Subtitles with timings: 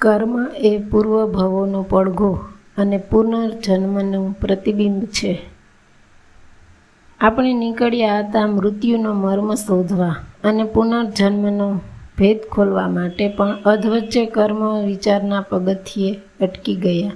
[0.00, 2.38] કર્મ એ પૂર્વભવોનો પડઘો
[2.78, 5.38] અને પુનર્જન્મનું પ્રતિબિંબ છે.
[7.20, 11.80] આપણે નીકળ્યા હતા મૃત્યુનો મર્મ શોધવા અને પુનર્જન્મનો
[12.18, 17.12] ભેદ ખોલવા માટે પણ અધવચ્ચે કર્મ વિચારના પગથિયે અટકી ગયા.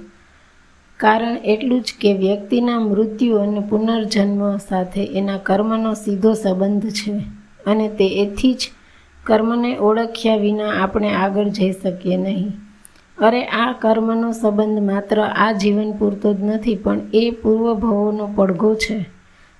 [0.97, 7.11] કારણ એટલું જ કે વ્યક્તિના મૃત્યુ અને પુનર્જન્મ સાથે એના કર્મનો સીધો સંબંધ છે
[7.65, 8.71] અને તે એથી જ
[9.23, 12.64] કર્મને ઓળખ્યા વિના આપણે આગળ જઈ શકીએ નહીં.
[13.21, 19.05] અરે, આ કર્મનો સંબંધ માત્ર આ જીવન પૂરતો જ નથી, પણ એ પૂર્વભવોનો પડઘો છે.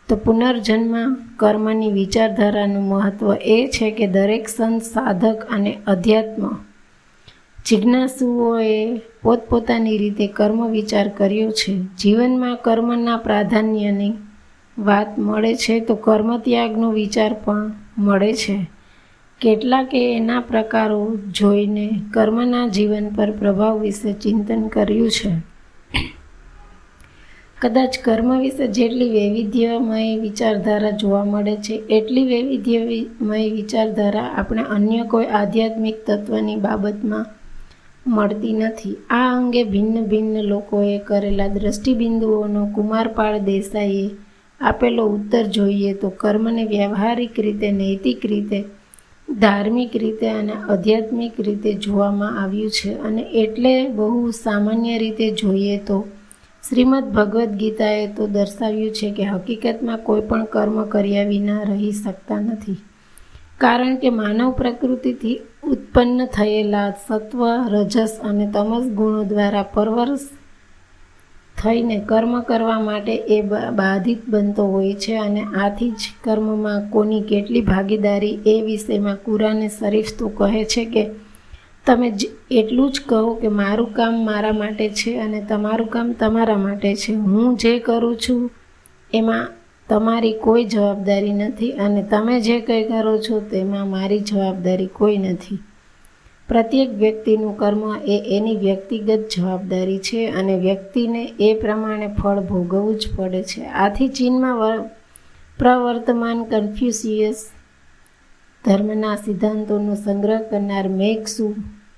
[0.08, 6.56] તો પુનર્જન્મ કર્મની વિચારધારાનું મહત્ત્વ એ છે કે દરેક સંત, સાધક અને અધ્યાત્મ
[7.66, 11.78] જિજ્ઞાસુઓએ પોતપોતાની રીતે કર્મ વિચાર કર્યો છે.
[12.00, 14.14] જીવનમાં કર્મના પ્રાધાન્યની
[14.78, 18.75] વાત મળે છે, તો કર્મત્યાગનો વિચાર પણ મળે છે.
[19.42, 25.32] કેટલાકે એના પ્રકારો જોઈને કર્મના જીવન પર પ્રભાવ વિશે ચિંતન કર્યું છે.
[27.62, 35.26] કદાચ કર્મ વિશે જેટલી વૈવિધ્યમય વિચારધારા જોવા મળે છે, એટલી વૈવિધ્યમય વિચારધારા આપણે અન્ય કોઈ
[35.26, 37.26] આધ્યાત્મિક તત્વની બાબતમાં
[38.08, 38.96] મળતી નથી.
[39.10, 44.10] આ અંગે ભિન્ન ભિન્ન લોકોએ કરેલા દ્રષ્ટિબિંદુઓનો કુમારપાળ દેસાઈએ
[44.62, 48.64] આપેલો ઉત્તર જોઈએ તો કર્મને વ્યવહારિક રીતે, નૈતિક રીતે
[49.30, 56.08] ધાર્મિક રીતે અને આધ્યાત્મિક રીતે જોવામાં આવ્યું છે અને એટલે બહુ સામાન્ય રીતે જોઈએ તો
[56.70, 62.40] શ્રીમદ ભગવદ્ ગીતાએ તો દર્શાવ્યું છે કે હકીકતમાં કોઈ પણ કર્મ કર્યા વિના રહી શકતા
[62.40, 62.78] નથી.
[63.58, 70.30] કારણ કે માનવ પ્રકૃતિથી ઉત્પન્ન થયેલા સત્વ, રજસ અને તમસ ગુણો દ્વારા પરવરસ
[71.66, 73.42] થઈને કર્મ કરવા માટે એ
[73.76, 80.12] બાધિત બનતો હોય છે અને આથી જ કર્મમાં કોની કેટલી ભાગીદારી એ વિષયમાં કુરાને શરીફ
[80.20, 81.04] તો કહે છે કે
[81.86, 82.08] તમે
[82.52, 87.14] એટલું જ કહો કે મારું કામ મારા માટે છે અને તમારું કામ તમારા માટે છે.
[87.26, 88.50] હું જે કરું છું
[89.14, 89.46] એમાં
[89.90, 95.60] તમારી કોઈ જવાબદારી નથી અને તમે જે કંઈ કરો છો તેમાં મારી જવાબદારી કોઈ નથી.
[96.50, 103.04] પ્રત્યેક વ્યક્તિનું કર્મ એ એની વ્યક્તિગત જવાબદારી છે અને વ્યક્તિને એ પ્રમાણે ફળ ભોગવવું જ
[103.16, 103.62] પડે છે.
[103.66, 104.84] આથી ચીનમાં
[105.60, 107.40] પ્રવર્તમાન કન્ફ્યુસિયસ
[108.64, 111.48] ધર્મના સિદ્ધાંતોનો સંગ્રહ કરનાર મેઘસુ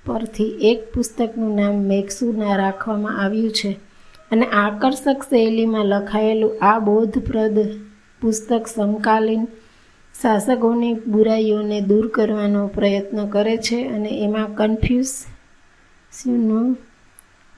[0.06, 3.70] પરથી એક પુસ્તકનું નામ મેઘસુના રાખવામાં આવ્યું છે
[4.30, 7.58] અને આકર્ષક શૈલીમાં લખાયેલું આ બોધપ્રદ
[8.22, 9.44] પુસ્તક સમકાલીન
[10.22, 16.78] શાસકોની બુરાઈઓને દૂર કરવાનો પ્રયત્ન કરે છે અને એમાં કન્ફ્યુઝનું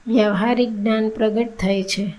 [0.07, 2.13] વ્યવહારિક જ્ઞાન પ્રગટ થાય છે.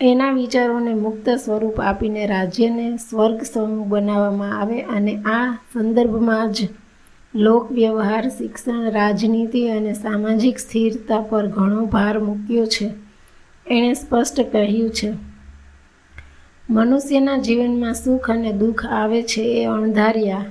[0.00, 6.68] એના વિચારોને મુક્ત સ્વરૂપ આપીને રાજ્યને સ્વર્ગ સમૂહ બનાવવામાં આવે અને આ સંદર્ભમાં જ
[7.34, 12.90] લોક વ્યવહાર શિક્ષણ, રાજનીતિ અને સામાજિક સ્થિરતા પર ઘણો ભાર મૂક્યો છે.
[13.66, 15.33] એણે સ્પષ્ટ કહ્યું છે
[16.70, 20.44] મનુષ્યના જીવનમાં સુખ અને દુઃખ આવે છે એ અણધાર્યા.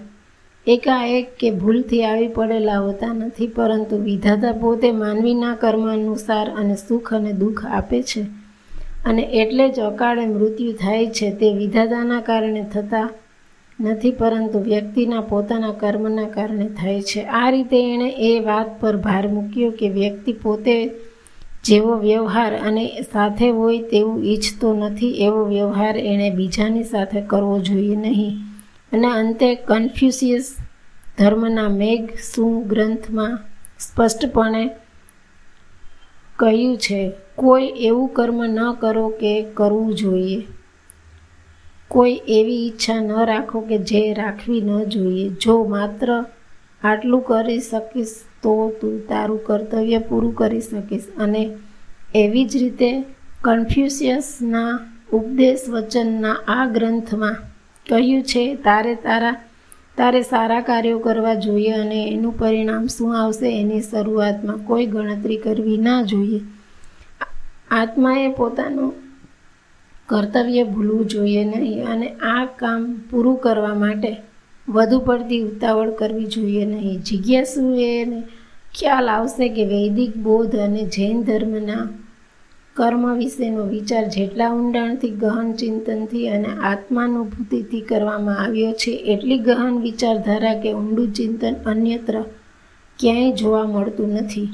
[0.67, 7.13] એકાએક કે ભૂલથી આવી પડેલા હોતા નથી, પરંતુ વિધાતા પોતે માનવીના કર્મ અનુસાર અને સુખ
[7.13, 8.21] અને દુઃખ આપે છે.
[9.05, 13.09] અને એટલે જ અકાળે મૃત્યુ થાય છે, તે વિધાતાના કારણે થતા
[13.79, 17.23] નથી, પરંતુ વ્યક્તિના પોતાના કર્મના કારણે થાય છે.
[17.23, 20.91] આ રીતે એણે એ વાત પર ભાર મૂક્યો કે વ્યક્તિ પોતે
[21.63, 27.95] જેવો વ્યવહાર અને સાથે હોય તેવું ઈચ્છતો નથી, એવો વ્યવહાર એણે બીજાની સાથે કરવો જોઈએ
[27.95, 28.37] નહીં.
[28.91, 30.55] અને અંતે કન્ફ્યુસિયસ
[31.17, 33.39] ધર્મના મેઘ શું ગ્રંથમાં
[33.79, 34.69] સ્પષ્ટપણે
[36.39, 40.47] કહ્યું છે, કોઈ એવું કર્મ ન કરો કે કરવું જોઈએ.
[41.87, 45.29] કોઈ એવી ઈચ્છા ન રાખો કે જે રાખવી ન જોઈએ.
[45.29, 46.25] જો માત્ર
[46.83, 51.07] આટલું કરી શકીશ તો તું તારું કર્તવ્ય પૂરું કરી શકીશ.
[51.17, 51.41] અને
[52.15, 52.89] એવી જ રીતે
[53.41, 54.79] કન્ફ્યુશિયસના
[55.13, 57.35] ઉપદેશ વચનના આ ગ્રંથમાં
[57.85, 59.35] કહ્યું છે, તારે તારા,
[59.97, 65.77] તારે સારા કાર્યો કરવા જોઈએ અને એનું પરિણામ શું આવશે એની શરૂઆતમાં કોઈ ગણતરી કરવી
[65.77, 66.41] ના જોઈએ.
[67.71, 68.93] આત્માએ પોતાનું
[70.09, 72.81] કર્તવ્ય ભૂલવું જોઈએ નહીં અને આ કામ
[73.11, 74.11] પૂરું કરવા માટે
[74.69, 77.01] વધુ પડતી ઉતાવળ કરવી જોઈએ નહીં.
[77.01, 78.05] જિજ્ઞાસુએ
[78.79, 81.89] ખ્યાલ આવશે કે વૈદિક બોધ અને જૈન ધર્મના
[82.75, 90.59] કર્મ વિશેનો વિચાર જેટલા ઊંડાણથી, ગહન ચિંતનથી અને આત્માનુભૂતિથી કરવામાં આવ્યો છે, એટલી ગહન વિચારધારા
[90.59, 92.21] કે ઊંડું ચિંતન અન્યત્ર
[92.99, 94.49] ક્યાંય જોવા મળતું નથી.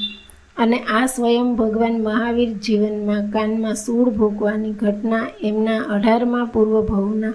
[0.57, 7.33] અને આ સ્વયં ભગવાન મહાવીર જીવનમાં કાનમાં સૂળ ભોગવાની ઘટના એમના અઢારમા પૂર્વભવના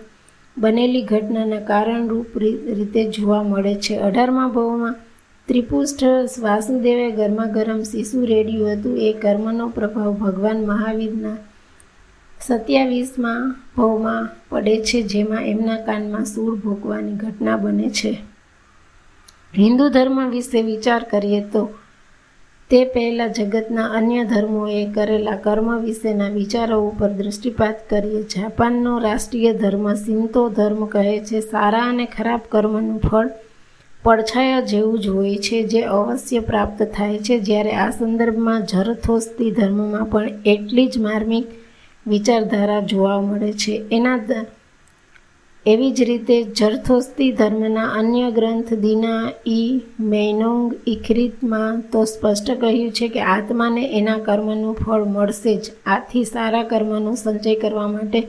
[0.59, 3.97] બનેલી ઘટનાના કારણરૂપ રીતે જોવા મળે છે.
[3.97, 4.95] અઢારમા ભાવમાં
[5.49, 6.05] ત્રિપુષ્ઠ
[6.41, 8.99] વાસુદેવે ગરમા ગરમ શિશુ રેડ્યું હતું.
[8.99, 11.37] એ કર્મનો પ્રભાવ ભગવાન મહાવીરના
[12.41, 18.13] સત્યાવીસમાં ભાવમાં પડે છે, જેમાં એમના કાનમાં સૂળ ભોગવાની ઘટના બને છે.
[19.59, 21.69] હિન્દુ ધર્મ વિશે વિચાર કરીએ તો
[22.75, 28.23] તે પહેલાં જગતના અન્ય ધર્મોએ કરેલા કર્મ વિશેના વિચારો ઉપર દૃષ્ટિપાત કરીએ.
[28.23, 31.41] જાપાનનો રાષ્ટ્રીય ધર્મ સિંતો ધર્મ કહે છે.
[31.41, 33.31] સારા અને ખરાબ કર્મનું ફળ
[34.03, 37.39] પડછાયા જેવું જ હોય છે, જે અવશ્ય પ્રાપ્ત થાય છે.
[37.39, 41.47] જ્યારે આ સંદર્ભમાં જરથોસ્તી ધર્મમાં પણ એટલી જ માર્મિક
[42.07, 43.85] વિચારધારા જોવા મળે છે.
[43.93, 44.17] એના
[45.67, 53.09] એવી જ રીતે જરથોસ્તી ધર્મના અન્ય ગ્રંથ દીના ઈ મૈનોંગ ઇખરીતમાં તો સ્પષ્ટ કહ્યું છે
[53.09, 55.71] કે આત્માને એના કર્મનું ફળ મળશે જ.
[55.87, 58.21] આથી સારા કર્મનો સંચય કરવા માટે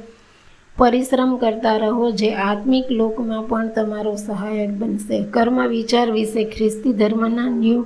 [0.77, 5.23] પરિશ્રમ કરતા રહો જે આત્મિક લોકમાં પણ તમારો સહાયક બનશે.
[5.31, 7.83] કર્મ વિચાર વિશે ખ્રિસ્તી ધર્મના ન્યૂ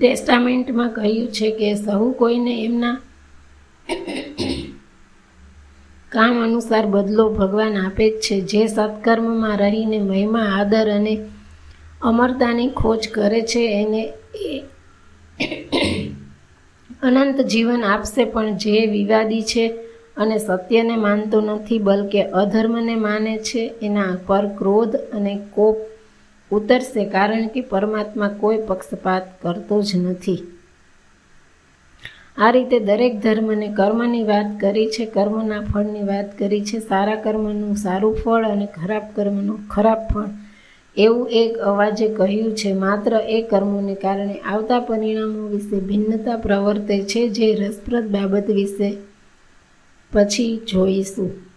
[0.00, 2.96] ટેસ્ટામેન્ટમાં કહ્યું છે કે સહુ કોઈને એમના
[6.12, 8.40] કામ અનુસાર બદલો ભગવાન આપે જ છે.
[8.40, 11.24] જે સત્કર્મમાં રહીને મહિમા, આદર અને
[12.02, 14.12] અમરતાની ખોજ કરે છે, એને
[17.02, 18.24] અનંત જીવન આપશે.
[18.24, 19.68] પણ જે વિવાદી છે
[20.16, 25.76] અને સત્યને માનતો નથી, બલકે અધર્મને માને છે, એના પર ક્રોધ અને કોપ
[26.50, 27.04] ઉતરશે.
[27.04, 30.42] કારણ કે પરમાત્મા કોઈ પક્ષપાત કરતો જ નથી.
[32.38, 37.76] આ રીતે દરેક ધર્મને કર્મની વાત કરી છે, કર્મના ફળની વાત કરી છે, સારા કર્મનું
[37.76, 40.28] સારું ફળ અને ખરાબ કર્મનું ખરાબ ફળ.
[40.96, 47.28] એવું એક અવાજે કહ્યું છે, માત્ર એ કર્મોને કારણે આવતા પરિણામો વિશે ભિન્નતા પ્રવર્તે છે,
[47.28, 48.96] જે રસપ્રદ બાબત વિશે
[50.12, 51.51] પછી જોઈશું.